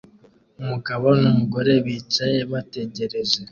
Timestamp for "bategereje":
2.51-3.39